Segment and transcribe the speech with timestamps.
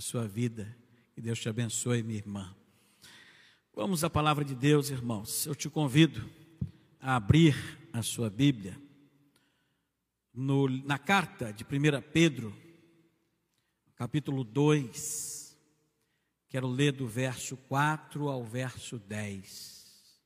[0.00, 0.74] por sua vida.
[1.14, 2.56] Que Deus te abençoe, minha irmã.
[3.74, 5.44] Vamos à palavra de Deus, irmãos.
[5.44, 6.26] Eu te convido
[6.98, 7.54] a abrir
[7.92, 8.80] a sua Bíblia
[10.32, 12.56] no, na carta de 1 Pedro,
[13.94, 15.54] capítulo 2.
[16.48, 20.18] Quero ler do verso 4 ao verso 10.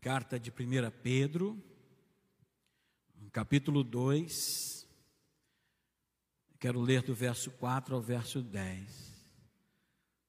[0.00, 0.54] Carta de 1
[1.02, 1.60] Pedro,
[3.32, 4.83] capítulo 2.
[6.64, 9.12] Quero ler do verso 4 ao verso 10.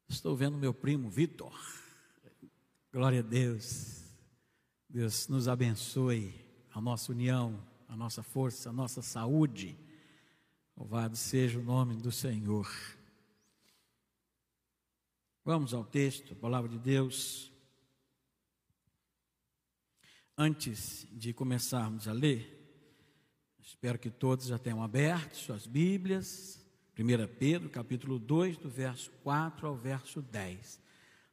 [0.10, 1.58] Estou vendo meu primo Vitor.
[2.92, 4.04] Glória a Deus.
[4.90, 6.36] Deus nos abençoe
[6.74, 9.80] a nossa união, a nossa força, a nossa saúde.
[10.76, 12.70] Louvado seja o nome do Senhor.
[15.46, 17.50] Vamos ao texto, a palavra de Deus.
[20.38, 22.55] Antes de começarmos a ler,
[23.66, 26.64] espero que todos já tenham aberto suas Bíblias.
[26.98, 30.80] 1 Pedro, capítulo 2, do verso 4 ao verso 10.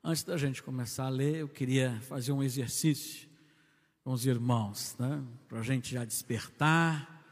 [0.02, 3.28] Antes da gente começar a ler, eu queria fazer um exercício
[4.02, 5.22] com os irmãos, né?
[5.46, 7.22] para a gente já despertar.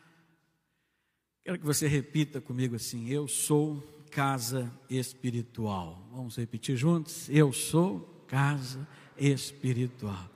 [1.42, 6.06] Quero que você repita comigo assim: Eu sou casa espiritual.
[6.12, 7.28] Vamos repetir juntos?
[7.28, 10.30] Eu sou casa espiritual.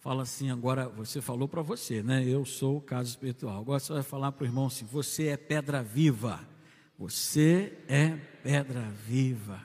[0.00, 2.24] Fala assim, agora você falou para você, né?
[2.24, 3.60] Eu sou o caso espiritual.
[3.60, 6.40] Agora você vai falar para o irmão assim: você é pedra viva.
[6.98, 9.62] Você é pedra viva.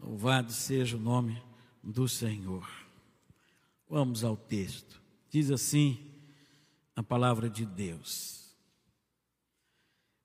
[0.00, 1.40] Louvado seja o nome
[1.82, 2.68] do Senhor.
[3.88, 5.00] Vamos ao texto.
[5.28, 5.98] Diz assim
[6.96, 8.39] a palavra de Deus.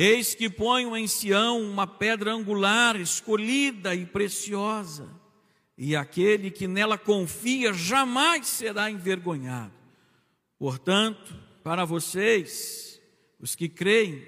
[0.00, 5.08] Eis que ponho em Sião uma pedra angular, escolhida e preciosa
[5.76, 9.72] e aquele que nela confia jamais será envergonhado.
[10.56, 13.00] Portanto, para vocês,
[13.40, 14.24] os que creem,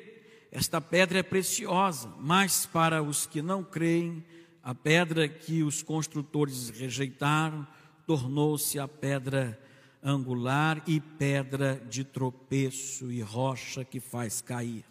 [0.51, 4.25] esta pedra é preciosa, mas para os que não creem,
[4.65, 7.65] a pedra que os construtores rejeitaram
[8.09, 9.57] tornou-se a pedra
[10.03, 14.90] angular e pedra de tropeço e rocha que faz cair.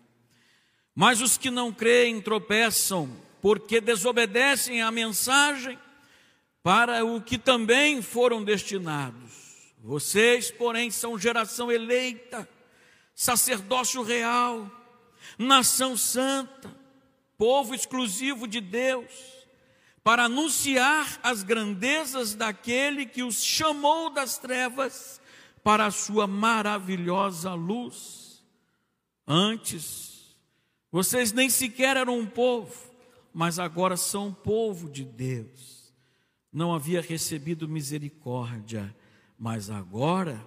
[0.99, 3.09] Mas os que não creem tropeçam
[3.41, 5.79] porque desobedecem à mensagem
[6.61, 9.31] para o que também foram destinados.
[9.81, 12.45] Vocês, porém, são geração eleita,
[13.15, 14.69] sacerdócio real,
[15.37, 16.69] nação santa,
[17.37, 19.09] povo exclusivo de Deus,
[20.03, 25.21] para anunciar as grandezas daquele que os chamou das trevas
[25.63, 28.43] para a sua maravilhosa luz.
[29.25, 30.08] Antes,
[30.91, 32.73] vocês nem sequer eram um povo,
[33.33, 35.79] mas agora são povo de Deus
[36.51, 38.93] não havia recebido misericórdia,
[39.37, 40.43] mas agora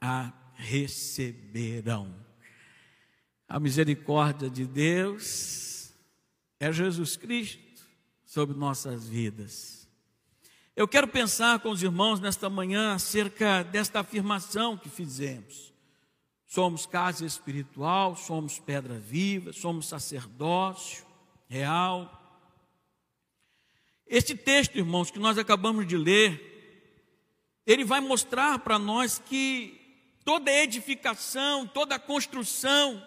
[0.00, 2.14] a receberão.
[3.46, 5.92] A misericórdia de Deus
[6.58, 7.60] é Jesus Cristo
[8.24, 9.88] sobre nossas vidas.
[10.74, 15.71] Eu quero pensar com os irmãos nesta manhã acerca desta afirmação que fizemos.
[16.52, 21.02] Somos casa espiritual, somos pedra viva, somos sacerdócio
[21.48, 22.22] real,
[24.06, 29.80] este texto, irmãos, que nós acabamos de ler, ele vai mostrar para nós que
[30.26, 33.02] toda edificação, toda construção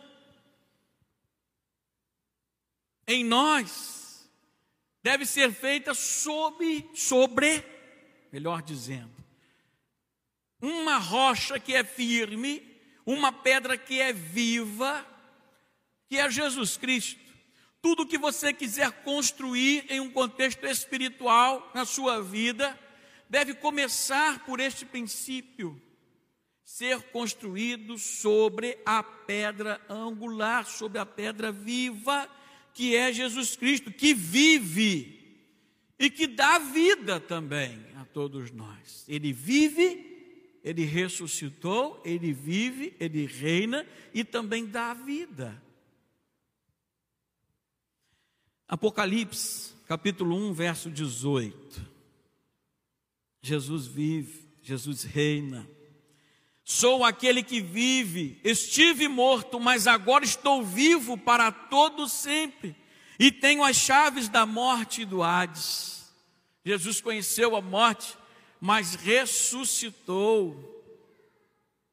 [3.06, 4.27] em nós
[5.03, 7.63] deve ser feita sob, sobre,
[8.31, 9.13] melhor dizendo,
[10.59, 12.75] uma rocha que é firme,
[13.06, 15.06] uma pedra que é viva,
[16.10, 17.20] que é Jesus Cristo.
[17.82, 22.78] Tudo que você quiser construir em um contexto espiritual na sua vida,
[23.30, 25.80] deve começar por este princípio:
[26.63, 32.28] ser construído sobre a pedra angular, sobre a pedra viva,
[32.74, 35.16] que é Jesus Cristo, que vive
[35.98, 39.06] e que dá vida também a todos nós.
[39.08, 40.14] Ele vive,
[40.65, 45.62] ele ressuscitou, ele vive, ele reina e também dá vida.
[48.67, 51.94] Apocalipse, capítulo 1, verso 18.
[53.44, 55.69] Jesus vive, Jesus reina.
[56.63, 62.75] Sou aquele que vive, estive morto, mas agora estou vivo para todo sempre,
[63.19, 66.12] e tenho as chaves da morte e do Hades.
[66.65, 68.17] Jesus conheceu a morte,
[68.60, 70.74] mas ressuscitou.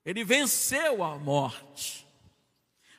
[0.05, 2.07] Ele venceu a morte.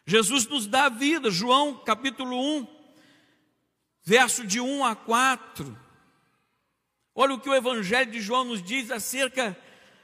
[0.05, 2.67] Jesus nos dá vida, João capítulo 1,
[4.03, 5.77] verso de 1 a 4.
[7.15, 9.57] Olha o que o Evangelho de João nos diz acerca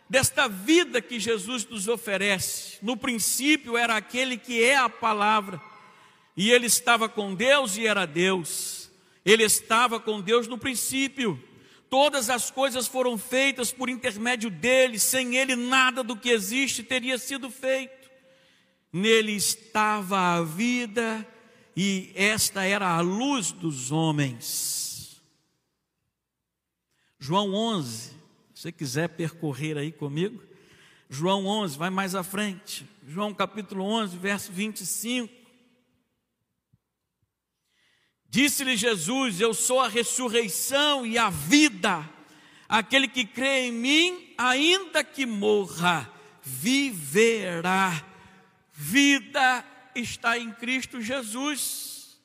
[0.09, 2.77] desta vida que Jesus nos oferece.
[2.81, 5.61] No princípio era aquele que é a palavra,
[6.35, 8.89] e ele estava com Deus e era Deus.
[9.25, 11.41] Ele estava com Deus no princípio.
[11.89, 17.17] Todas as coisas foram feitas por intermédio dele, sem ele nada do que existe teria
[17.17, 18.09] sido feito.
[18.93, 21.25] Nele estava a vida
[21.75, 25.21] e esta era a luz dos homens.
[27.17, 28.13] João 11, se
[28.53, 30.41] você quiser percorrer aí comigo,
[31.09, 32.87] João 11, vai mais à frente.
[33.07, 35.38] João capítulo 11, verso 25.
[38.29, 42.07] Disse-lhe Jesus: Eu sou a ressurreição e a vida.
[42.67, 46.11] Aquele que crê em mim, ainda que morra,
[46.43, 48.05] viverá.
[48.71, 49.65] Vida
[49.95, 52.19] está em Cristo Jesus,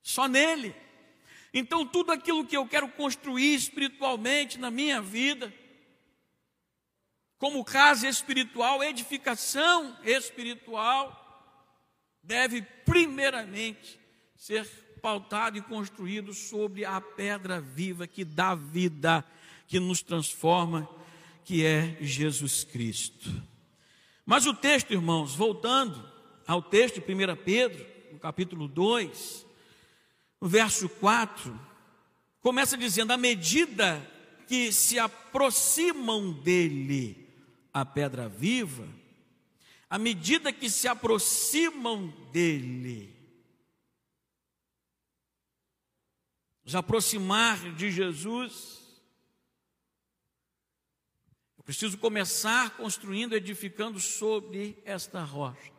[0.00, 0.74] só nele.
[1.52, 5.52] Então, tudo aquilo que eu quero construir espiritualmente na minha vida,
[7.36, 11.18] como casa espiritual, edificação espiritual,
[12.22, 14.00] deve primeiramente
[14.36, 14.64] ser
[15.02, 19.24] pautado e construído sobre a pedra viva que dá vida,
[19.66, 20.88] que nos transforma,
[21.44, 23.28] que é Jesus Cristo.
[24.24, 26.08] Mas o texto, irmãos, voltando
[26.46, 29.44] ao texto de 1 Pedro, no capítulo 2,
[30.40, 31.60] no verso 4,
[32.40, 34.00] começa dizendo: à medida
[34.46, 37.28] que se aproximam dele
[37.74, 38.86] a pedra viva,
[39.90, 43.21] à medida que se aproximam dele,
[46.64, 48.80] nos aproximar de Jesus,
[51.58, 55.72] eu preciso começar construindo, edificando sobre esta rocha.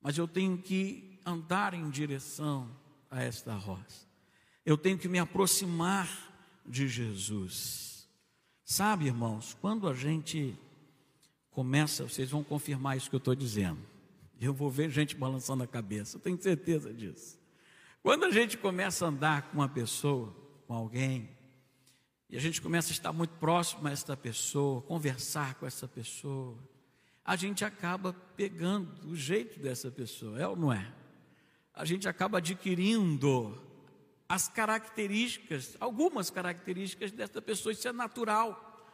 [0.00, 2.74] Mas eu tenho que andar em direção
[3.10, 4.06] a esta rocha.
[4.64, 6.08] Eu tenho que me aproximar
[6.66, 8.08] de Jesus.
[8.64, 10.58] Sabe, irmãos, quando a gente
[11.50, 13.80] começa, vocês vão confirmar isso que eu estou dizendo.
[14.40, 17.41] Eu vou ver gente balançando a cabeça, eu tenho certeza disso.
[18.02, 20.34] Quando a gente começa a andar com uma pessoa,
[20.66, 21.30] com alguém,
[22.28, 26.58] e a gente começa a estar muito próximo a essa pessoa, conversar com essa pessoa,
[27.24, 30.92] a gente acaba pegando o jeito dessa pessoa, é ou não é?
[31.72, 33.56] A gente acaba adquirindo
[34.28, 38.90] as características, algumas características dessa pessoa, isso é natural.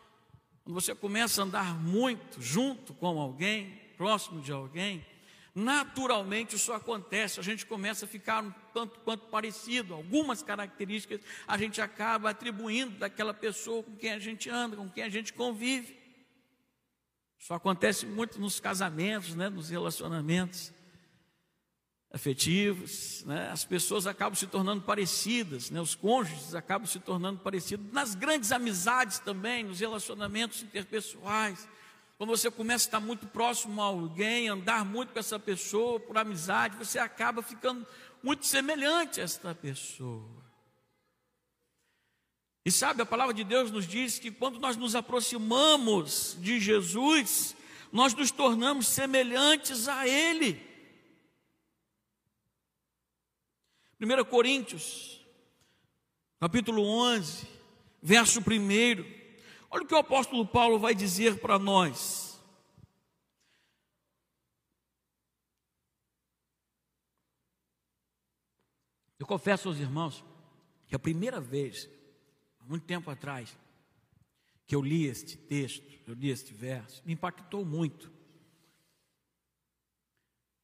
[0.65, 5.03] Quando você começa a andar muito junto com alguém, próximo de alguém,
[5.59, 11.59] naturalmente isso acontece, a gente começa a ficar um tanto quanto parecido, algumas características a
[11.59, 15.99] gente acaba atribuindo daquela pessoa com quem a gente anda, com quem a gente convive.
[17.39, 20.73] Isso acontece muito nos casamentos, né, nos relacionamentos
[22.11, 27.93] afetivos, né, as pessoas acabam se tornando parecidas, né, os cônjuges acabam se tornando parecidos,
[27.93, 31.69] nas grandes amizades também, nos relacionamentos interpessoais.
[32.19, 36.19] Quando você começa a estar muito próximo a alguém, andar muito com essa pessoa por
[36.19, 37.87] amizade, você acaba ficando
[38.21, 40.45] muito semelhante a esta pessoa.
[42.67, 47.55] E sabe, a palavra de Deus nos diz que quando nós nos aproximamos de Jesus,
[47.93, 50.61] nós nos tornamos semelhantes a Ele.
[54.01, 55.25] 1 Coríntios,
[56.41, 57.47] capítulo 11,
[58.03, 59.18] verso 1.
[59.71, 62.41] Olha o que o apóstolo Paulo vai dizer para nós.
[69.19, 70.25] Eu confesso aos irmãos
[70.87, 71.89] que a primeira vez,
[72.61, 73.57] há muito tempo atrás,
[74.67, 78.11] que eu li este texto, eu li este verso, me impactou muito.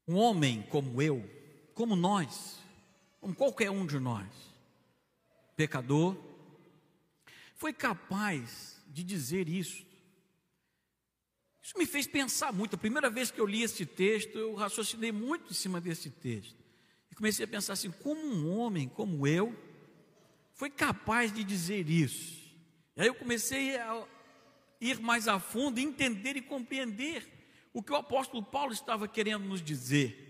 [0.07, 1.29] Um homem como eu,
[1.75, 2.59] como nós,
[3.21, 4.29] como qualquer um de nós,
[5.57, 6.17] pecador,
[7.55, 9.85] foi capaz de dizer isso.
[11.63, 12.75] Isso me fez pensar muito.
[12.75, 16.55] A primeira vez que eu li este texto, eu raciocinei muito em cima desse texto.
[17.11, 19.57] E comecei a pensar assim: como um homem como eu
[20.53, 22.45] foi capaz de dizer isso?
[22.97, 24.05] E aí eu comecei a
[24.81, 27.27] ir mais a fundo, entender e compreender
[27.73, 30.21] o que o apóstolo Paulo estava querendo nos dizer.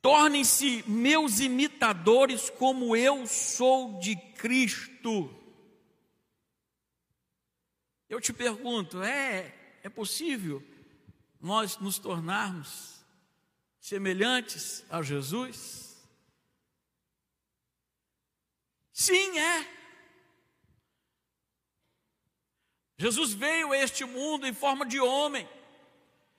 [0.00, 5.34] Tornem-se meus imitadores, como eu sou de Cristo.
[8.08, 10.62] Eu te pergunto, é, é possível
[11.40, 13.04] nós nos tornarmos
[13.80, 15.96] semelhantes a Jesus?
[18.92, 19.78] Sim, é.
[22.96, 25.48] Jesus veio a este mundo em forma de homem,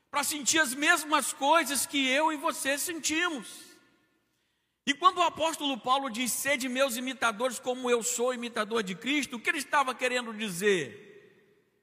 [0.10, 3.48] para sentir as mesmas coisas que eu e você sentimos.
[4.86, 9.36] E quando o apóstolo Paulo diz: Sede meus imitadores, como eu sou imitador de Cristo,
[9.36, 11.09] o que ele estava querendo dizer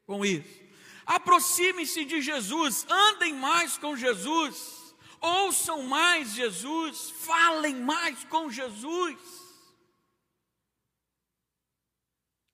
[0.06, 0.66] com isso?
[1.04, 9.18] Aproxime-se de Jesus, andem mais com Jesus, ouçam mais Jesus, falem mais com Jesus,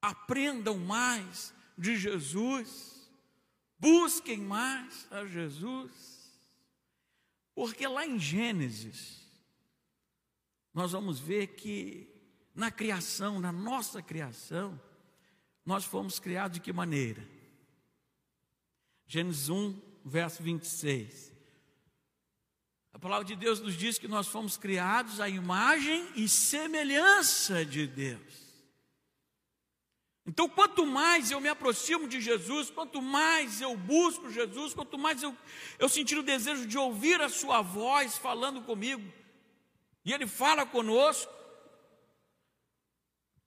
[0.03, 3.11] aprendam mais de Jesus,
[3.79, 5.91] busquem mais a Jesus,
[7.55, 9.23] porque lá em Gênesis,
[10.75, 12.09] nós vamos ver que
[12.55, 14.79] na criação, na nossa criação,
[15.65, 17.32] nós fomos criados de que maneira?
[19.07, 21.33] Gênesis 1, verso 26.
[22.93, 27.87] A palavra de Deus nos diz que nós fomos criados à imagem e semelhança de
[27.87, 28.43] Deus.
[30.25, 35.23] Então, quanto mais eu me aproximo de Jesus, quanto mais eu busco Jesus, quanto mais
[35.23, 35.37] eu,
[35.79, 39.03] eu sentir o desejo de ouvir a Sua voz falando comigo,
[40.05, 41.33] e Ele fala conosco.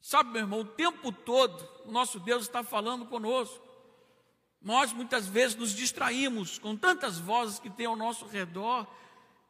[0.02, 3.65] Sabe, meu irmão, o tempo todo o nosso Deus está falando conosco.
[4.66, 8.86] Nós muitas vezes nos distraímos com tantas vozes que tem ao nosso redor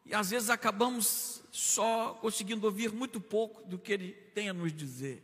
[0.05, 4.71] e às vezes acabamos só conseguindo ouvir muito pouco do que Ele tem a nos
[4.71, 5.23] dizer.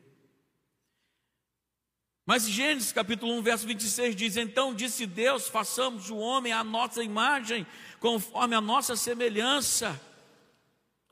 [2.26, 7.04] Mas Gênesis capítulo 1, verso 26 diz: Então disse Deus: façamos o homem à nossa
[7.04, 7.68] imagem,
[8.00, 10.00] conforme a nossa semelhança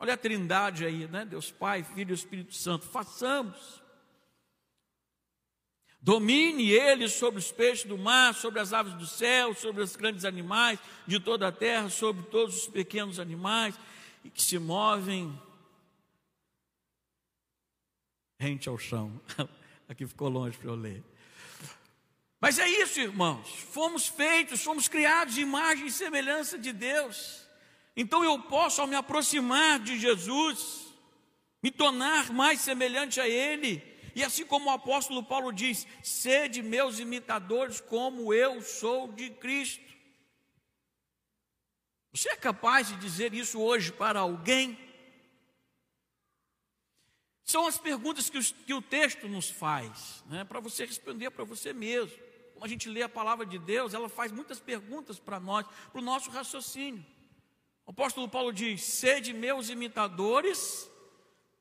[0.02, 1.26] Olha a trindade aí, né?
[1.26, 2.86] Deus Pai, Filho e Espírito Santo.
[2.86, 3.84] Façamos.
[6.02, 10.24] Domine ele sobre os peixes do mar, sobre as aves do céu, sobre os grandes
[10.24, 13.76] animais de toda a terra, sobre todos os pequenos animais
[14.34, 15.38] que se movem
[18.40, 19.20] rente ao chão.
[19.90, 21.04] Aqui ficou longe para eu ler.
[22.40, 23.50] Mas é isso, irmãos.
[23.50, 27.46] Fomos feitos, fomos criados de imagem e semelhança de Deus.
[27.96, 30.88] Então eu posso, ao me aproximar de Jesus,
[31.62, 33.84] me tornar mais semelhante a Ele.
[34.16, 39.90] E assim como o apóstolo Paulo diz: sede meus imitadores, como eu sou de Cristo.
[42.12, 44.78] Você é capaz de dizer isso hoje para alguém?
[47.44, 51.44] São as perguntas que, os, que o texto nos faz, né, para você responder para
[51.44, 52.16] você mesmo.
[52.54, 56.00] Quando a gente lê a palavra de Deus, ela faz muitas perguntas para nós, para
[56.00, 57.06] o nosso raciocínio.
[57.86, 60.90] O apóstolo Paulo diz: Sede meus imitadores,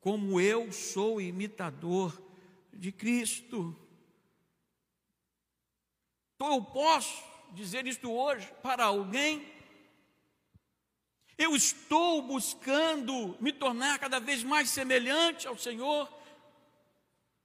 [0.01, 2.28] como eu sou imitador
[2.73, 3.77] de Cristo.
[6.35, 7.23] Então eu posso
[7.53, 9.47] dizer isto hoje para alguém.
[11.37, 16.13] Eu estou buscando me tornar cada vez mais semelhante ao Senhor,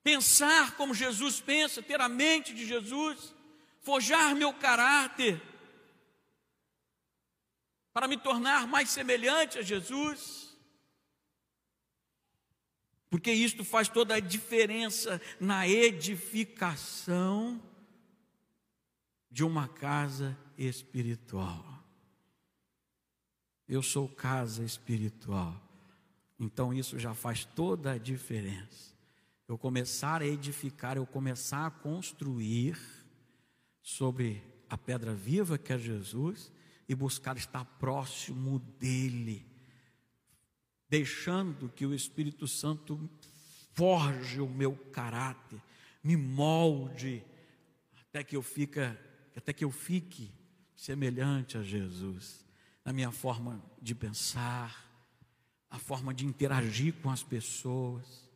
[0.03, 3.33] pensar como Jesus pensa, ter a mente de Jesus,
[3.81, 5.41] forjar meu caráter
[7.93, 10.42] para me tornar mais semelhante a Jesus.
[13.13, 17.61] Porque isto faz toda a diferença na edificação
[19.29, 21.63] de uma casa espiritual.
[23.69, 25.61] Eu sou casa espiritual.
[26.39, 28.95] Então isso já faz toda a diferença.
[29.47, 32.79] Eu começar a edificar, eu começar a construir
[33.79, 36.51] sobre a pedra viva que é Jesus
[36.89, 39.45] e buscar estar próximo dEle,
[40.93, 43.09] deixando que o Espírito Santo
[43.73, 45.59] forge o meu caráter,
[46.03, 47.23] me molde,
[47.99, 48.95] até que eu fica,
[49.35, 50.29] até que eu fique
[50.75, 52.45] semelhante a Jesus,
[52.85, 54.87] na minha forma de pensar,
[55.67, 58.29] a forma de interagir com as pessoas.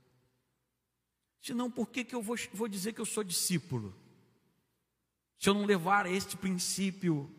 [1.40, 3.96] Senão, por que, que eu vou, vou dizer que eu sou discípulo?
[5.38, 7.30] Se eu não levar este princípio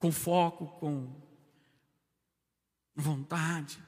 [0.00, 1.27] com foco, com
[3.00, 3.78] vontade.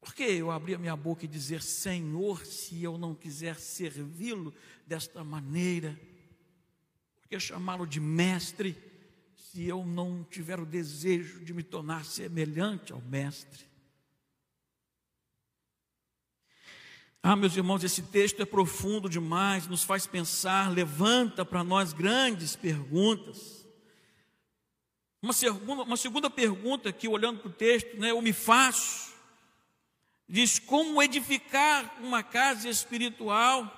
[0.00, 4.54] Por que eu abrir a minha boca e dizer Senhor, se eu não quiser servi-lo
[4.86, 5.98] desta maneira?
[7.16, 8.76] Por que chamá-lo de mestre,
[9.36, 13.64] se eu não tiver o desejo de me tornar semelhante ao mestre?
[17.22, 22.54] Ah, meus irmãos, esse texto é profundo demais, nos faz pensar, levanta para nós grandes
[22.54, 23.63] perguntas.
[25.24, 29.14] Uma segunda, uma segunda pergunta que, olhando para o texto, né, eu me faço,
[30.28, 33.72] diz como edificar uma casa espiritual.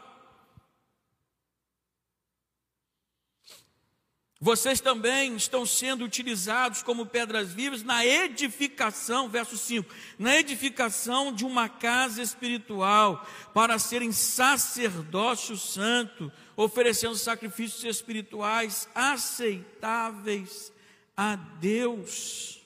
[4.40, 9.88] Vocês também estão sendo utilizados como pedras vivas na edificação, verso 5,
[10.18, 13.24] na edificação de uma casa espiritual,
[13.54, 20.74] para serem sacerdócio santo, oferecendo sacrifícios espirituais aceitáveis
[21.16, 22.62] a Deus.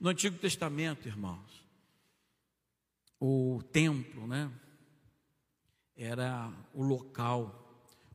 [0.00, 1.64] No Antigo Testamento, irmãos,
[3.20, 4.50] o templo, né?
[5.96, 7.60] era o local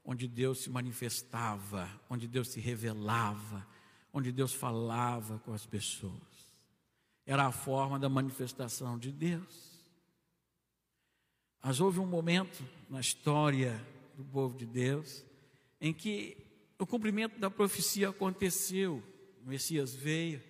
[0.03, 3.65] onde Deus se manifestava, onde Deus se revelava,
[4.11, 6.13] onde Deus falava com as pessoas.
[7.25, 9.69] Era a forma da manifestação de Deus.
[11.61, 13.79] Mas houve um momento na história
[14.17, 15.23] do povo de Deus
[15.79, 16.37] em que
[16.77, 19.03] o cumprimento da profecia aconteceu.
[19.43, 20.41] O Messias veio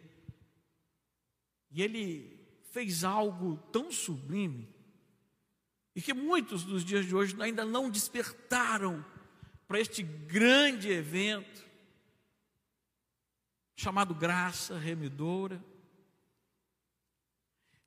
[1.71, 2.39] e ele
[2.71, 4.67] fez algo tão sublime
[5.95, 9.05] e que muitos dos dias de hoje ainda não despertaram
[9.67, 11.67] para este grande evento
[13.75, 15.63] chamado graça remidora.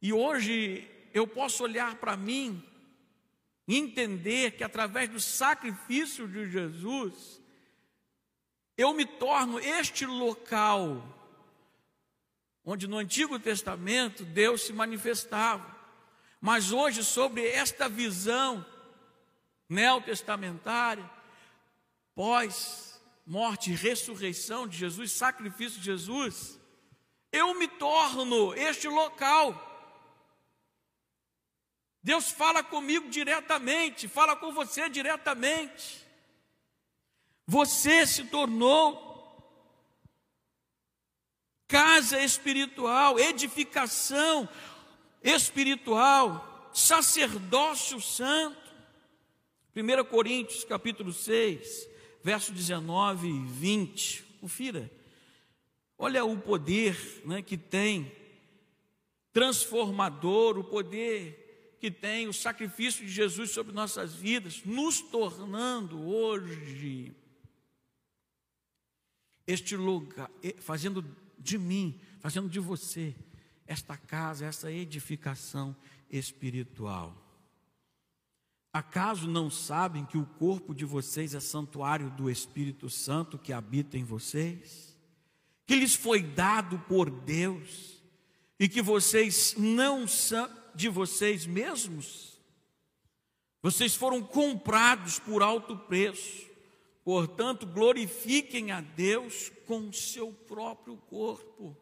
[0.01, 2.63] E hoje eu posso olhar para mim
[3.67, 7.41] entender que através do sacrifício de Jesus,
[8.77, 11.21] eu me torno este local
[12.65, 15.77] onde no Antigo Testamento Deus se manifestava.
[16.41, 18.65] Mas hoje, sobre esta visão
[19.69, 21.09] neotestamentária,
[22.15, 26.59] pós morte e ressurreição de Jesus, sacrifício de Jesus,
[27.31, 29.71] eu me torno este local.
[32.03, 36.05] Deus fala comigo diretamente, fala com você diretamente.
[37.47, 39.11] Você se tornou
[41.69, 44.49] casa espiritual, edificação,
[45.23, 48.61] espiritual, sacerdócio santo.
[49.75, 51.89] 1 Coríntios capítulo 6,
[52.23, 54.25] verso 19 e 20.
[54.41, 54.91] Confira.
[55.97, 58.11] Olha o poder né, que tem,
[59.33, 61.42] transformador, o poder
[61.83, 67.13] que tem o sacrifício de Jesus sobre nossas vidas, nos tornando hoje
[69.49, 71.05] este lugar, fazendo
[71.37, 73.17] de mim, fazendo de você
[73.67, 75.75] esta casa, essa edificação
[76.09, 77.21] espiritual.
[78.73, 83.99] Acaso não sabem que o corpo de vocês é santuário do Espírito Santo que habita
[83.99, 84.97] em vocês?
[85.67, 88.01] Que lhes foi dado por Deus
[88.57, 92.41] e que vocês não são de vocês mesmos?
[93.63, 96.51] Vocês foram comprados por alto preço,
[97.05, 101.77] portanto, glorifiquem a Deus com seu próprio corpo.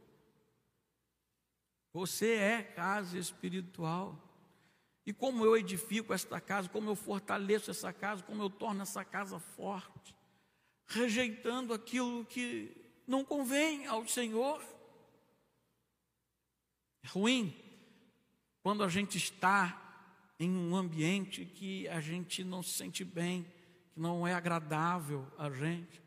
[1.92, 4.26] Você é casa espiritual.
[5.06, 9.04] E como eu edifico esta casa, como eu fortaleço essa casa, como eu torno essa
[9.04, 10.14] casa forte,
[10.86, 12.76] rejeitando aquilo que
[13.06, 14.62] não convém ao Senhor.
[17.02, 17.59] É ruim
[18.62, 19.90] quando a gente está
[20.38, 23.46] em um ambiente que a gente não se sente bem,
[23.92, 26.00] que não é agradável a gente.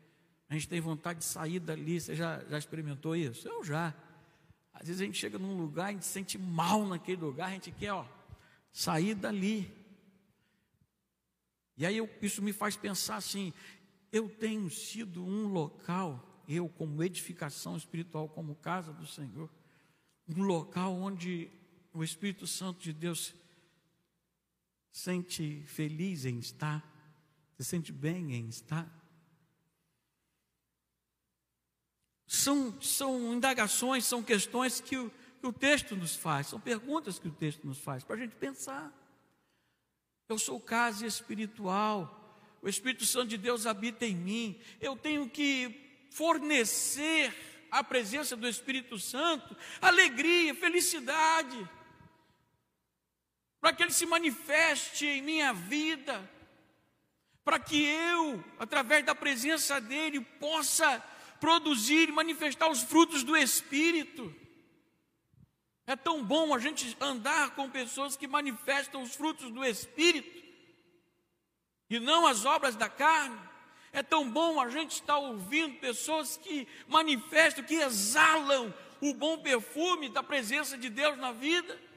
[0.48, 2.00] A gente tem vontade de sair dali.
[2.00, 3.46] Você já, já experimentou isso?
[3.48, 3.94] Eu já.
[4.72, 7.52] Às vezes a gente chega num lugar, a gente se sente mal naquele lugar, a
[7.52, 8.04] gente quer ó,
[8.72, 9.72] sair dali.
[11.76, 13.52] E aí eu, isso me faz pensar assim:
[14.12, 19.48] eu tenho sido um local, eu como edificação espiritual, como casa do Senhor,
[20.28, 21.50] um local onde
[21.94, 23.32] o Espírito Santo de Deus
[24.90, 26.84] sente feliz em estar,
[27.56, 28.92] se sente bem em estar.
[32.26, 35.08] São, são indagações, são questões que o,
[35.40, 38.34] que o texto nos faz, são perguntas que o texto nos faz, para a gente
[38.34, 38.92] pensar.
[40.28, 42.20] Eu sou casa espiritual,
[42.60, 47.32] o Espírito Santo de Deus habita em mim, eu tenho que fornecer
[47.70, 51.68] à presença do Espírito Santo alegria, felicidade,
[53.64, 56.30] para que ele se manifeste em minha vida,
[57.42, 61.02] para que eu, através da presença dele, possa
[61.40, 64.36] produzir e manifestar os frutos do Espírito.
[65.86, 70.44] É tão bom a gente andar com pessoas que manifestam os frutos do Espírito
[71.88, 73.40] e não as obras da carne.
[73.94, 80.10] É tão bom a gente estar ouvindo pessoas que manifestam, que exalam o bom perfume
[80.10, 81.93] da presença de Deus na vida.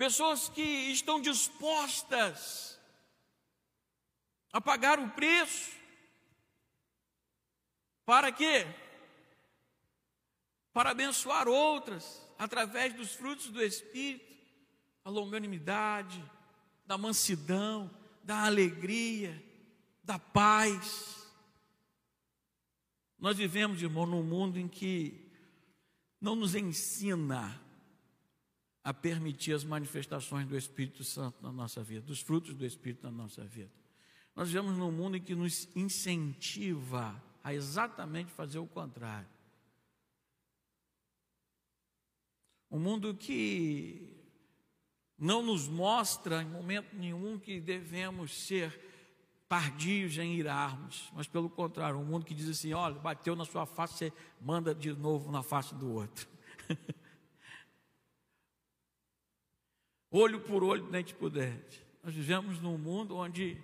[0.00, 2.80] Pessoas que estão dispostas
[4.50, 5.72] a pagar o preço
[8.06, 8.66] para quê?
[10.72, 14.24] Para abençoar outras através dos frutos do Espírito,
[15.04, 16.24] a longanimidade,
[16.86, 17.90] da mansidão,
[18.24, 19.44] da alegria,
[20.02, 21.30] da paz.
[23.18, 25.30] Nós vivemos, irmão, num mundo em que
[26.18, 27.68] não nos ensina
[28.82, 33.10] a permitir as manifestações do Espírito Santo na nossa vida, dos frutos do Espírito na
[33.10, 33.70] nossa vida.
[34.34, 39.28] Nós vivemos num mundo em que nos incentiva a exatamente fazer o contrário.
[42.70, 44.16] Um mundo que
[45.18, 48.88] não nos mostra em momento nenhum que devemos ser
[49.48, 53.66] tardios em irarmos, mas pelo contrário, um mundo que diz assim: olha, bateu na sua
[53.66, 56.28] face, você manda de novo na face do outro.
[60.10, 61.84] olho por olho, dente por dente.
[62.02, 63.62] Nós vivemos num mundo onde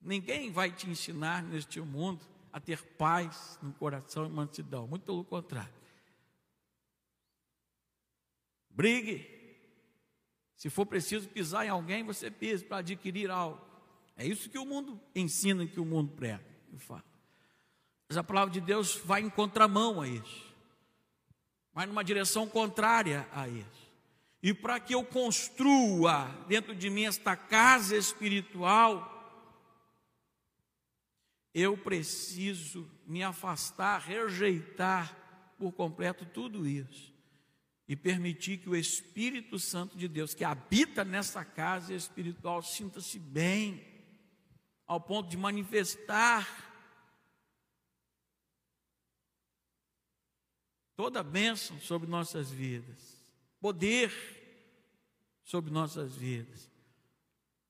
[0.00, 5.24] ninguém vai te ensinar neste mundo a ter paz no coração e mansidão, muito pelo
[5.24, 5.72] contrário.
[8.68, 9.38] Brigue.
[10.56, 13.60] Se for preciso pisar em alguém, você pisa para adquirir algo.
[14.16, 17.04] É isso que o mundo ensina, que o mundo prega e fala.
[18.08, 20.54] Mas a palavra de Deus vai em contramão a isso.
[21.72, 23.89] Vai numa direção contrária a isso.
[24.42, 29.10] E para que eu construa dentro de mim esta casa espiritual,
[31.52, 35.14] eu preciso me afastar, rejeitar
[35.58, 37.12] por completo tudo isso
[37.86, 43.84] e permitir que o Espírito Santo de Deus, que habita nessa casa espiritual, sinta-se bem,
[44.86, 46.46] ao ponto de manifestar
[50.96, 53.19] toda a bênção sobre nossas vidas,
[53.60, 54.10] poder
[55.44, 56.70] sobre nossas vidas,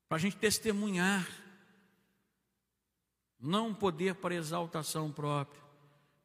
[0.09, 1.29] para a gente testemunhar,
[3.39, 5.63] não poder para exaltação própria,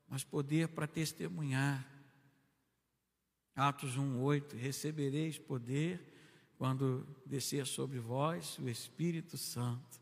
[0.07, 1.85] mas poder para testemunhar.
[3.55, 6.13] Atos 1:8 recebereis poder
[6.57, 9.99] quando descer sobre vós o Espírito Santo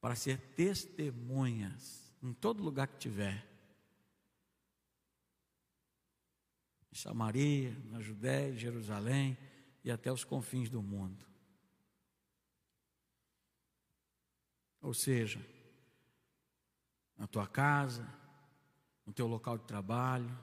[0.00, 3.46] para ser testemunhas em todo lugar que tiver.
[6.82, 9.36] Em Samaria, na Judéia, Jerusalém
[9.84, 11.24] e até os confins do mundo.
[14.80, 15.44] Ou seja,
[17.16, 18.06] na tua casa,
[19.04, 20.36] no teu local de trabalho,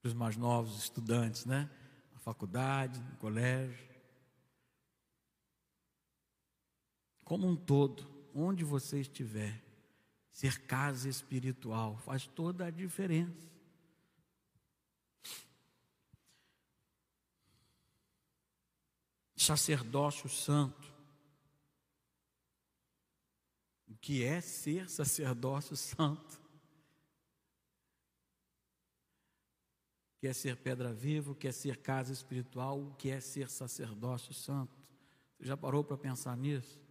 [0.00, 1.70] para os mais novos estudantes, né?
[2.12, 3.92] Na faculdade, no colégio.
[7.32, 9.62] como um todo, onde você estiver,
[10.30, 13.51] ser casa espiritual faz toda a diferença.
[19.42, 20.92] Sacerdócio santo.
[23.88, 26.40] O que é ser sacerdócio santo?
[30.16, 31.32] O que é ser pedra viva?
[31.32, 32.80] O que é ser casa espiritual?
[32.80, 34.76] O que é ser sacerdócio santo?
[35.36, 36.82] Você já parou para pensar nisso?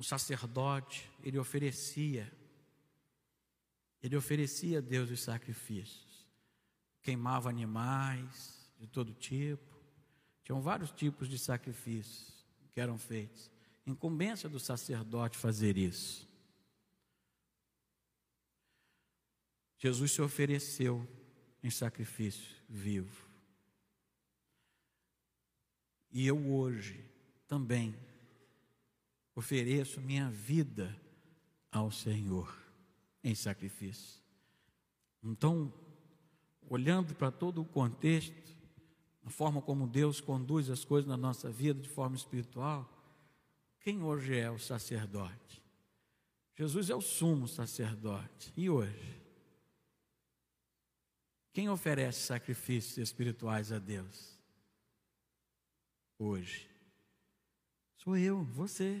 [0.00, 2.32] o sacerdote, ele oferecia,
[4.02, 6.26] ele oferecia a Deus os sacrifícios,
[7.02, 9.78] queimava animais de todo tipo,
[10.42, 13.50] tinham vários tipos de sacrifícios que eram feitos,
[13.86, 16.26] incumbência do sacerdote fazer isso.
[19.78, 21.06] Jesus se ofereceu
[21.62, 23.28] em sacrifício vivo.
[26.10, 27.04] E eu hoje
[27.46, 27.94] também
[29.34, 30.94] ofereço minha vida
[31.70, 32.54] ao Senhor
[33.22, 34.20] em sacrifício.
[35.22, 35.72] Então,
[36.68, 38.59] olhando para todo o contexto,
[39.30, 42.92] a forma como Deus conduz as coisas na nossa vida de forma espiritual,
[43.78, 45.62] quem hoje é o sacerdote?
[46.56, 48.52] Jesus é o sumo sacerdote.
[48.56, 49.22] E hoje?
[51.52, 54.36] Quem oferece sacrifícios espirituais a Deus?
[56.18, 56.68] Hoje.
[57.98, 59.00] Sou eu, você.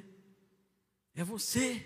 [1.12, 1.84] É você.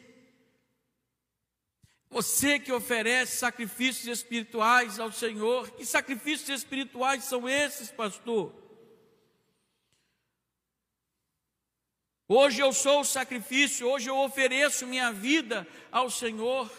[2.15, 5.69] Você que oferece sacrifícios espirituais ao Senhor.
[5.73, 8.55] Que sacrifícios espirituais são esses, pastor?
[12.29, 16.71] Hoje eu sou o sacrifício, hoje eu ofereço minha vida ao Senhor.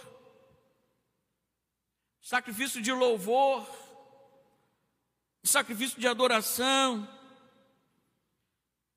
[2.22, 3.68] Sacrifício de louvor,
[5.44, 7.06] sacrifício de adoração,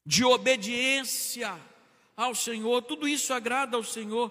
[0.07, 1.61] de obediência
[2.17, 4.31] ao Senhor, tudo isso agrada ao Senhor.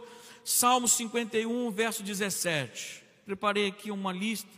[0.49, 3.03] Salmo 51, verso 17.
[3.25, 4.49] Preparei aqui uma lista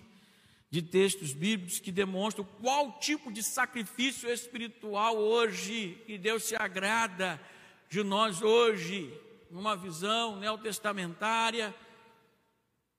[0.70, 7.42] de textos bíblicos que demonstram qual tipo de sacrifício espiritual hoje que Deus se agrada
[7.90, 9.12] de nós hoje,
[9.50, 11.74] numa visão neotestamentária,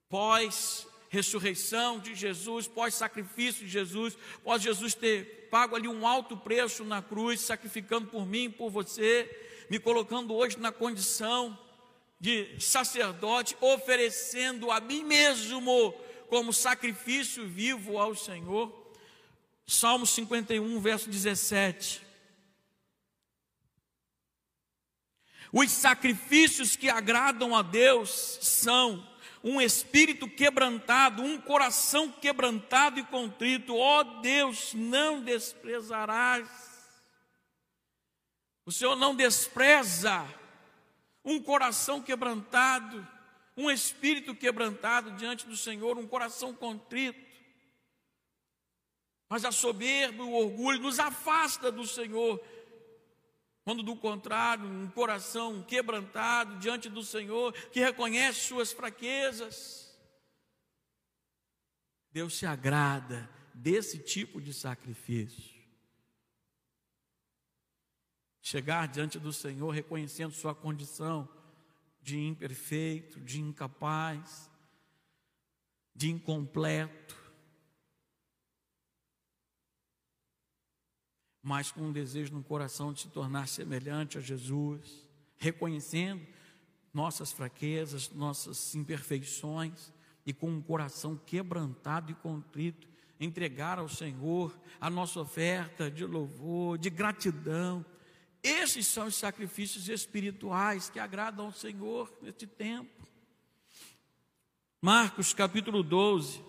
[0.09, 6.83] pós ressurreição de Jesus, pós-sacrifício de Jesus, pós Jesus ter pago ali um alto preço
[6.83, 9.31] na cruz, sacrificando por mim, por você,
[9.71, 11.57] me colocando hoje na condição
[12.21, 15.93] de sacerdote, oferecendo a mim mesmo
[16.29, 18.93] como sacrifício vivo ao Senhor.
[19.67, 22.03] Salmo 51, verso 17.
[25.53, 28.11] Os sacrifícios que agradam a Deus
[28.43, 29.09] são
[29.43, 33.75] um espírito quebrantado, um coração quebrantado e contrito.
[33.75, 36.49] Ó oh Deus, não desprezarás.
[38.67, 40.29] O Senhor não despreza
[41.31, 43.07] um coração quebrantado,
[43.57, 47.31] um espírito quebrantado diante do Senhor, um coração contrito.
[49.29, 52.43] Mas a soberba, o orgulho nos afasta do Senhor.
[53.63, 59.89] Quando do contrário, um coração quebrantado diante do Senhor, que reconhece suas fraquezas,
[62.11, 65.50] Deus se agrada desse tipo de sacrifício.
[68.51, 71.29] Chegar diante do Senhor reconhecendo sua condição
[72.03, 74.51] de imperfeito, de incapaz,
[75.95, 77.17] de incompleto,
[81.41, 86.27] mas com um desejo no coração de se tornar semelhante a Jesus, reconhecendo
[86.93, 89.93] nossas fraquezas, nossas imperfeições
[90.27, 92.89] e com um coração quebrantado e contrito,
[93.21, 97.87] entregar ao Senhor a nossa oferta de louvor, de gratidão.
[98.43, 103.07] Esses são os sacrifícios espirituais que agradam ao Senhor neste tempo.
[104.81, 106.43] Marcos capítulo 12,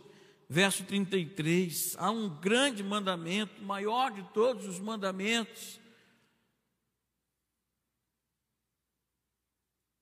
[0.48, 5.82] verso 33, há um grande mandamento, maior de todos os mandamentos,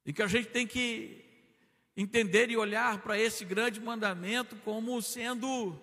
[0.05, 1.25] e que a gente tem que
[1.97, 5.75] entender e olhar para esse grande mandamento como sendo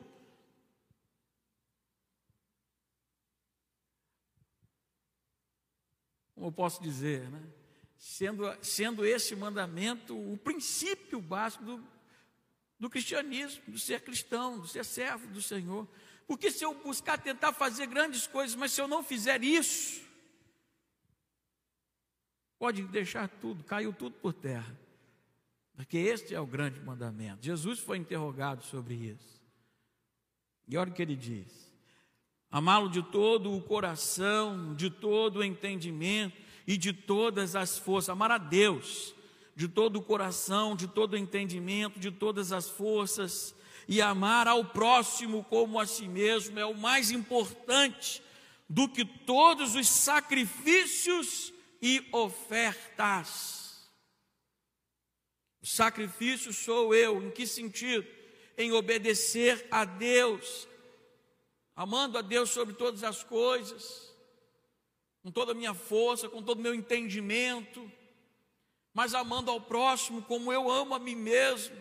[6.36, 7.42] como eu posso dizer, né?
[7.96, 11.82] Sendo, sendo esse mandamento o princípio básico do,
[12.78, 15.88] do cristianismo, do ser cristão, do ser servo do Senhor.
[16.26, 20.04] Porque se eu buscar tentar fazer grandes coisas, mas se eu não fizer isso,
[22.58, 24.78] pode deixar tudo, caiu tudo por terra.
[25.74, 27.44] Porque este é o grande mandamento.
[27.44, 29.42] Jesus foi interrogado sobre isso.
[30.68, 31.65] E olha o que ele diz:
[32.56, 36.34] amá-lo de todo o coração, de todo o entendimento
[36.66, 39.14] e de todas as forças, amar a Deus
[39.54, 43.54] de todo o coração, de todo o entendimento, de todas as forças,
[43.86, 48.22] e amar ao próximo como a si mesmo é o mais importante
[48.66, 53.86] do que todos os sacrifícios e ofertas.
[55.62, 58.06] O sacrifício sou eu, em que sentido?
[58.56, 60.66] Em obedecer a Deus,
[61.76, 64.10] amando a Deus sobre todas as coisas,
[65.22, 67.92] com toda a minha força, com todo o meu entendimento,
[68.94, 71.76] mas amando ao próximo como eu amo a mim mesmo.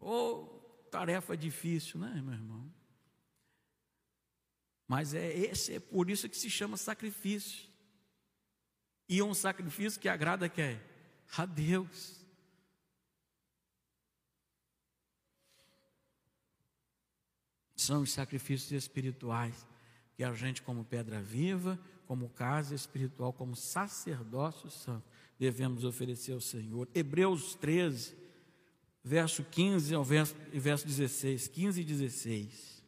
[0.00, 0.46] Oh,
[0.90, 2.72] tarefa difícil, né, meu irmão?
[4.88, 7.68] Mas é esse, é por isso que se chama sacrifício.
[9.06, 10.80] E um sacrifício que agrada quem?
[11.36, 12.19] A Deus.
[17.80, 19.66] São os sacrifícios espirituais
[20.14, 26.42] que a gente, como pedra viva, como casa espiritual, como sacerdócio santo, devemos oferecer ao
[26.42, 26.86] Senhor.
[26.94, 28.14] Hebreus 13,
[29.02, 32.84] verso 15 ao verso, verso 16, 15 e 16.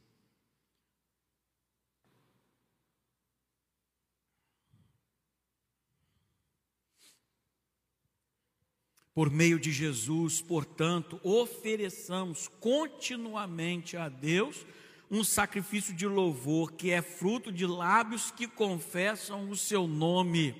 [9.14, 14.66] Por meio de Jesus, portanto, ofereçamos continuamente a Deus
[15.12, 20.56] um sacrifício de louvor que é fruto de lábios que confessam o seu nome.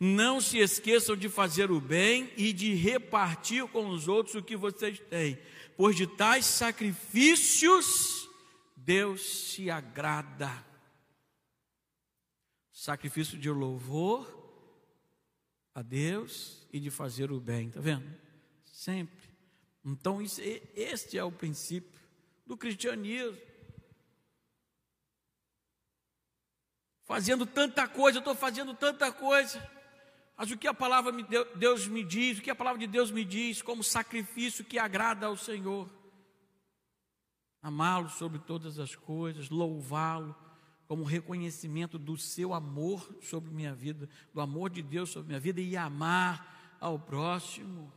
[0.00, 4.56] Não se esqueçam de fazer o bem e de repartir com os outros o que
[4.56, 5.38] vocês têm,
[5.76, 8.28] pois de tais sacrifícios
[8.76, 10.66] Deus se agrada.
[12.72, 14.26] Sacrifício de louvor
[15.72, 18.12] a Deus e de fazer o bem, está vendo?
[18.64, 19.28] Sempre.
[19.84, 20.40] Então, isso,
[20.74, 22.07] este é o princípio
[22.48, 23.38] do cristianismo.
[27.04, 29.62] Fazendo tanta coisa, eu estou fazendo tanta coisa.
[30.36, 31.24] Mas o que a palavra de
[31.56, 35.26] Deus me diz, o que a palavra de Deus me diz como sacrifício que agrada
[35.26, 35.88] ao Senhor?
[37.60, 40.34] Amá-lo sobre todas as coisas, louvá-lo
[40.86, 45.60] como reconhecimento do seu amor sobre minha vida, do amor de Deus sobre minha vida
[45.60, 47.92] e amar ao próximo.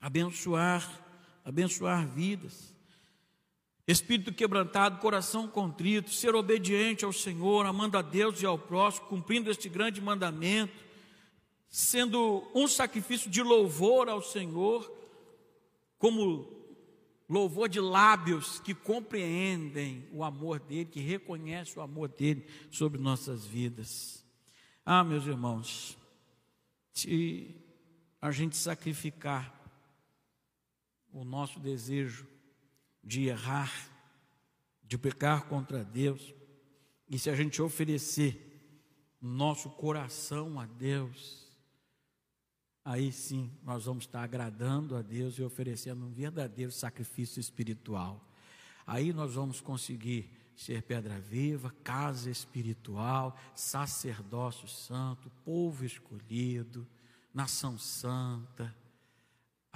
[0.00, 1.05] abençoar,
[1.46, 2.74] abençoar vidas.
[3.86, 9.48] Espírito quebrantado, coração contrito, ser obediente ao Senhor, amando a Deus e ao próximo, cumprindo
[9.48, 10.84] este grande mandamento,
[11.68, 14.92] sendo um sacrifício de louvor ao Senhor,
[15.98, 16.52] como
[17.28, 23.46] louvor de lábios que compreendem o amor dele, que reconhecem o amor dele sobre nossas
[23.46, 24.24] vidas.
[24.84, 25.96] Ah, meus irmãos,
[26.92, 27.54] se
[28.20, 29.55] a gente sacrificar
[31.12, 32.26] o nosso desejo
[33.02, 33.72] de errar,
[34.82, 36.34] de pecar contra Deus,
[37.08, 38.42] e se a gente oferecer
[39.20, 41.46] nosso coração a Deus,
[42.84, 48.24] aí sim nós vamos estar agradando a Deus e oferecendo um verdadeiro sacrifício espiritual.
[48.86, 56.86] Aí nós vamos conseguir ser pedra viva, casa espiritual, sacerdócio santo, povo escolhido,
[57.34, 58.74] nação santa.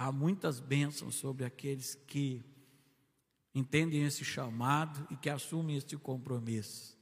[0.03, 2.43] Há muitas bênçãos sobre aqueles que
[3.53, 6.97] entendem esse chamado e que assumem este compromisso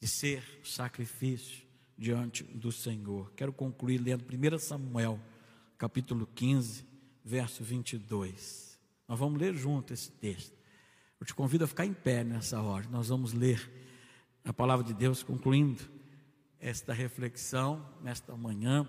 [0.00, 1.64] de ser sacrifício
[1.96, 3.30] diante do Senhor.
[3.36, 5.20] Quero concluir lendo 1 Samuel,
[5.78, 6.84] capítulo 15,
[7.24, 8.76] verso 22.
[9.06, 10.58] Nós vamos ler junto esse texto.
[11.20, 12.88] Eu te convido a ficar em pé nessa hora.
[12.88, 13.70] Nós vamos ler
[14.44, 15.80] a palavra de Deus, concluindo
[16.58, 18.84] esta reflexão nesta manhã,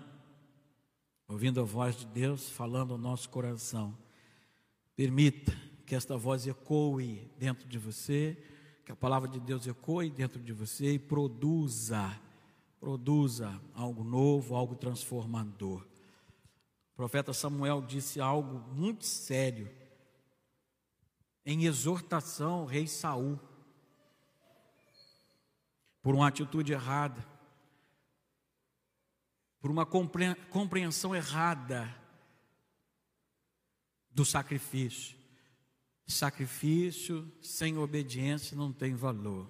[1.30, 3.96] ouvindo a voz de Deus falando ao nosso coração.
[4.96, 8.36] Permita que esta voz ecoe dentro de você,
[8.84, 12.20] que a palavra de Deus ecoe dentro de você e produza
[12.80, 15.82] produza algo novo, algo transformador.
[16.92, 19.70] O profeta Samuel disse algo muito sério
[21.44, 23.38] em exortação ao rei Saul
[26.02, 27.24] por uma atitude errada,
[29.60, 31.94] por uma compreensão errada
[34.10, 35.16] do sacrifício.
[36.06, 39.46] Sacrifício sem obediência não tem valor.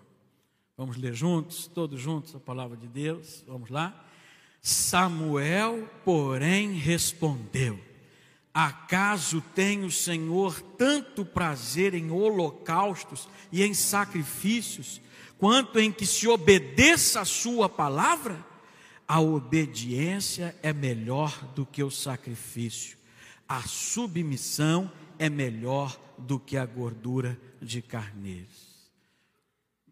[0.76, 3.42] Vamos ler juntos, todos juntos, a palavra de Deus.
[3.46, 4.06] Vamos lá.
[4.60, 7.80] Samuel, porém, respondeu:
[8.52, 15.00] Acaso tem o Senhor tanto prazer em holocaustos e em sacrifícios,
[15.38, 18.49] quanto em que se obedeça a Sua palavra?
[19.10, 22.96] A obediência é melhor do que o sacrifício,
[23.48, 28.88] a submissão é melhor do que a gordura de carneiros.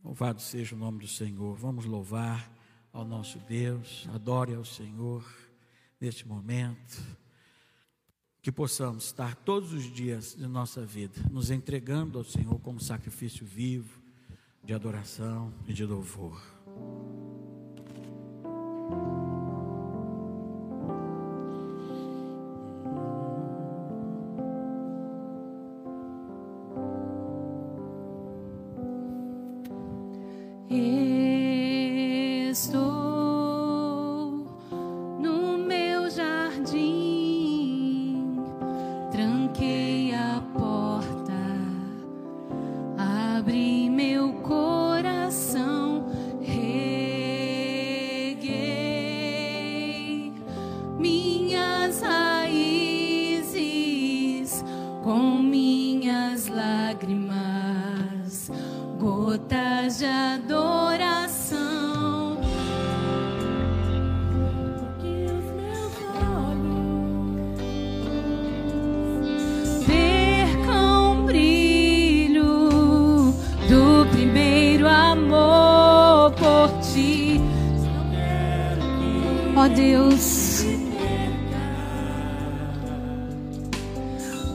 [0.05, 1.57] Louvado seja o nome do Senhor.
[1.57, 2.49] Vamos louvar
[2.93, 5.29] ao nosso Deus, adore ao Senhor
[6.01, 7.05] neste momento.
[8.41, 13.45] Que possamos estar todos os dias de nossa vida nos entregando ao Senhor como sacrifício
[13.45, 14.01] vivo
[14.63, 16.41] de adoração e de louvor.
[79.69, 80.65] Deus.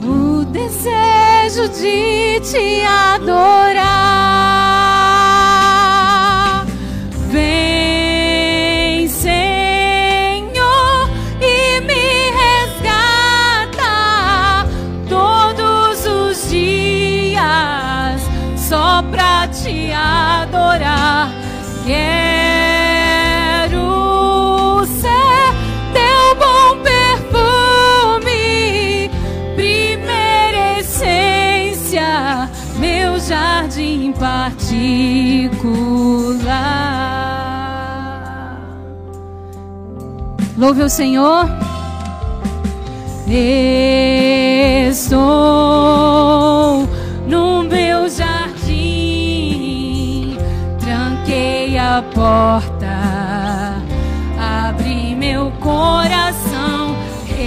[0.01, 3.92] O desejo de te adorar.
[40.63, 41.45] Louve o Senhor.
[44.89, 45.17] Estou
[47.27, 48.77] no meu jardim,
[50.79, 53.75] tranquei a porta,
[54.39, 56.95] abri meu coração,
[57.27, 57.43] reguei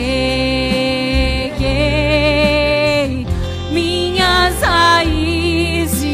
[3.72, 6.04] minhas raízes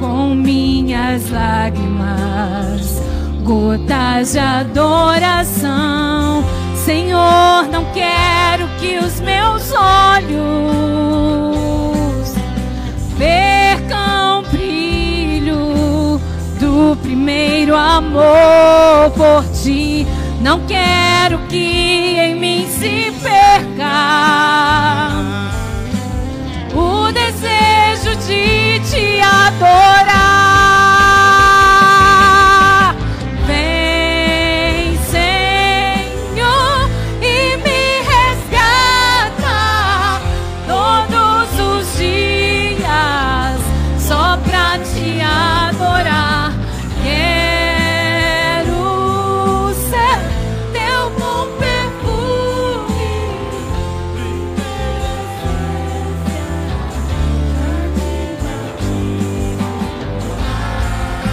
[0.00, 3.00] com minhas lágrimas,
[3.44, 5.63] gotas de adoração.
[6.84, 10.34] Senhor, não quero que os meus olhos
[13.16, 16.20] percam o brilho
[16.60, 20.06] do primeiro amor por ti.
[20.42, 25.08] Não quero que em mim se perca
[26.74, 30.33] o desejo de te adorar.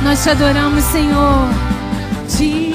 [0.04, 1.48] Nós te adoramos, Senhor.
[2.28, 2.71] Te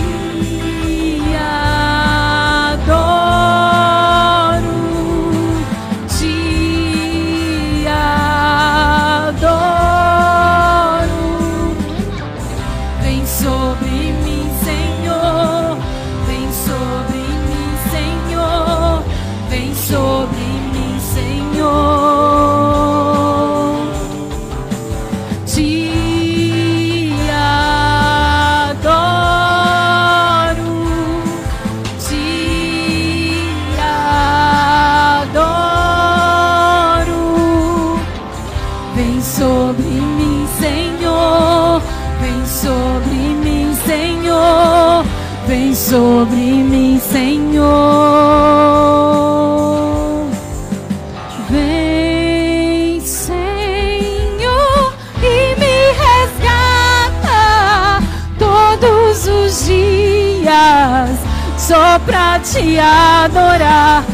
[62.57, 64.05] te adorar.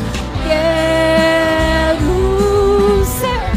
[0.45, 1.95] Quero
[3.05, 3.53] ser.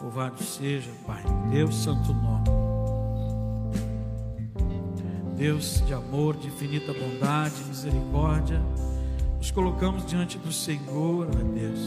[0.00, 2.50] Louvado seja, Pai, Deus santo nome.
[5.36, 8.60] Deus de amor, de infinita bondade, misericórdia,
[9.42, 11.80] nos colocamos diante do Senhor, ó Deus.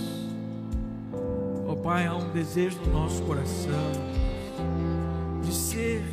[1.65, 3.91] Ó Pai, há um desejo no nosso coração
[5.41, 6.03] de ser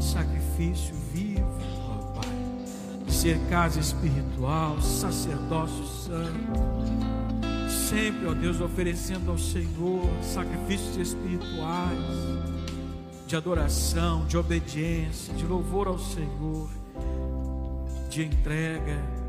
[0.00, 1.46] sacrifício vivo,
[1.88, 6.80] ó Pai, de ser casa espiritual, sacerdócio santo
[7.68, 11.98] sempre, ó Deus, oferecendo ao Senhor sacrifícios espirituais,
[13.28, 16.68] de adoração, de obediência, de louvor ao Senhor,
[18.08, 19.19] de entrega.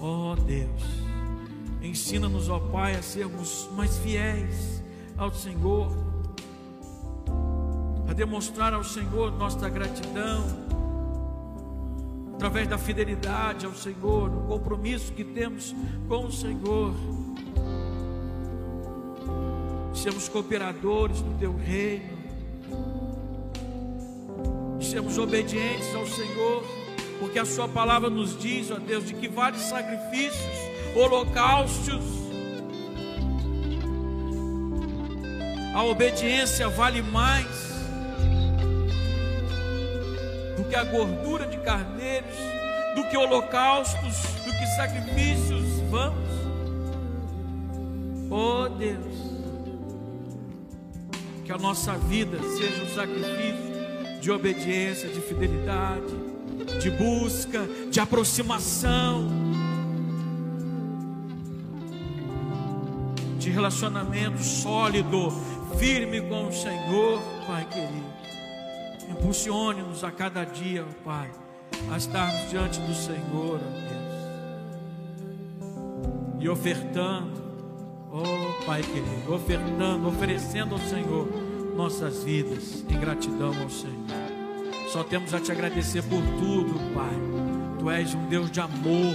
[0.00, 0.82] Ó Deus,
[1.82, 4.80] ensina-nos, ó Pai, a sermos mais fiéis
[5.16, 5.90] ao Senhor,
[8.08, 10.44] a demonstrar ao Senhor nossa gratidão,
[12.34, 15.74] através da fidelidade ao Senhor, o compromisso que temos
[16.06, 16.94] com o Senhor.
[19.92, 22.16] Sermos cooperadores do teu reino,
[24.80, 26.77] sermos obedientes ao Senhor,
[27.18, 30.56] porque a Sua palavra nos diz, ó Deus, de que vários sacrifícios,
[30.94, 32.04] holocaustos,
[35.74, 37.46] a obediência vale mais
[40.56, 42.34] do que a gordura de carneiros,
[42.94, 46.28] do que holocaustos, do que sacrifícios vãos.
[48.30, 49.16] Oh Deus,
[51.44, 56.12] que a nossa vida seja um sacrifício de obediência, de fidelidade,
[56.78, 59.28] de busca, de aproximação,
[63.38, 65.32] de relacionamento sólido,
[65.78, 68.18] firme com o Senhor, Pai querido.
[69.10, 71.30] Impulsione-nos a cada dia, ó Pai,
[71.90, 73.98] a estarmos diante do Senhor, ó Deus,
[76.40, 77.48] e ofertando
[78.10, 81.28] Oh, Pai querido, ofertando, oferecendo ao Senhor
[81.76, 84.27] nossas vidas em gratidão ao Senhor.
[84.92, 87.14] Só temos a te agradecer por tudo, Pai.
[87.78, 89.14] Tu és um Deus de amor,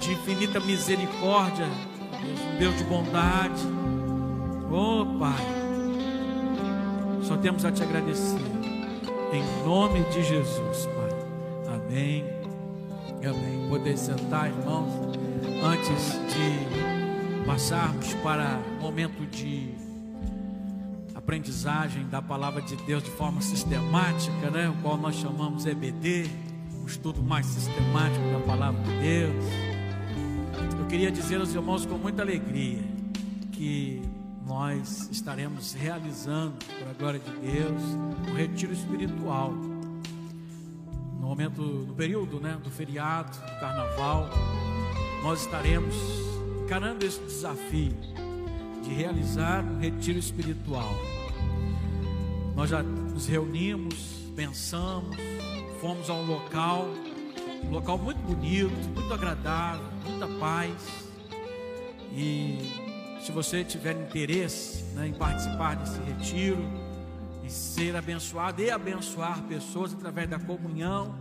[0.00, 3.62] de infinita misericórdia, um Deus de bondade.
[4.70, 5.44] Oh, Pai,
[7.22, 8.40] só temos a te agradecer.
[9.32, 11.74] Em nome de Jesus, Pai.
[11.74, 12.24] Amém.
[13.18, 13.68] Amém.
[13.68, 15.14] Poder sentar, irmãos,
[15.62, 19.81] antes de passarmos para momento de
[21.22, 24.68] aprendizagem da palavra de Deus de forma sistemática, né?
[24.68, 26.28] O qual nós chamamos EBD.
[26.82, 29.44] um estudo mais sistemático da palavra de Deus.
[30.80, 32.82] Eu queria dizer aos irmãos com muita alegria
[33.52, 34.02] que
[34.44, 37.82] nós estaremos realizando, por a glória de Deus,
[38.28, 39.52] um retiro espiritual.
[39.52, 44.28] No momento, no período né, do feriado, do carnaval,
[45.22, 45.94] nós estaremos
[46.64, 47.94] encarando esse desafio
[48.82, 50.92] de realizar um retiro espiritual.
[52.54, 53.94] Nós já nos reunimos,
[54.34, 55.16] pensamos,
[55.80, 56.88] fomos a um local,
[57.64, 60.72] um local muito bonito, muito agradável, muita paz.
[62.14, 62.58] E
[63.22, 66.62] se você tiver interesse né, em participar desse retiro,
[67.42, 71.14] em ser abençoado e abençoar pessoas através da comunhão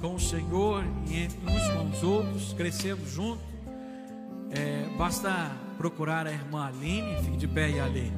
[0.00, 3.51] com o Senhor e uns com os outros, crescendo junto,
[4.54, 8.12] é, basta procurar a irmã Aline, fique de pé e ali.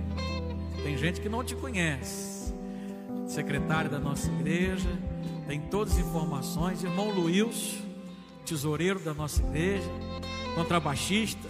[0.83, 2.53] Tem gente que não te conhece,
[3.27, 4.89] secretário da nossa igreja,
[5.47, 7.83] tem todas as informações, irmão Luiz,
[8.45, 9.89] tesoureiro da nossa igreja,
[10.55, 11.49] contrabaixista,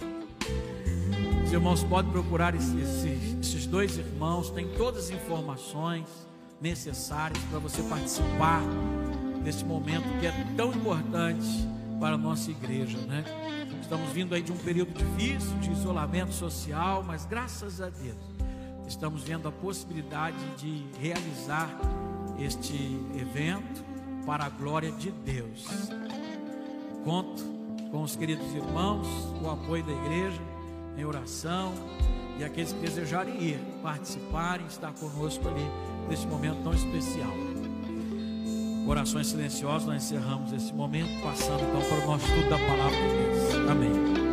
[1.43, 3.05] os irmãos podem procurar esses,
[3.39, 6.05] esses dois irmãos, tem todas as informações
[6.61, 8.61] necessárias para você participar
[9.43, 13.23] desse momento que é tão importante para a nossa igreja, né?
[13.81, 18.17] Estamos vindo aí de um período difícil, de isolamento social, mas graças a Deus,
[18.87, 21.69] estamos vendo a possibilidade de realizar
[22.39, 22.75] este
[23.19, 23.83] evento
[24.25, 25.67] para a glória de Deus.
[27.03, 27.43] Conto
[27.91, 29.07] com os queridos irmãos,
[29.41, 30.41] o apoio da igreja
[30.97, 31.73] em oração.
[32.37, 35.65] E aqueles que desejarem ir, participarem, estar conosco ali
[36.09, 37.54] nesse momento tão especial.
[38.87, 43.57] Orações silenciosas, nós encerramos esse momento, passando então para o nosso estudo da palavra de
[43.57, 43.69] Deus.
[43.69, 44.24] Amém.